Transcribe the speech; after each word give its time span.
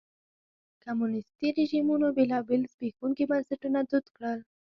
کمونیستي 0.83 1.47
رژیمونو 1.59 2.07
بېلابېل 2.17 2.61
زبېښونکي 2.71 3.23
بنسټونه 3.31 3.79
دود 3.89 4.05
کړل. 4.15 4.39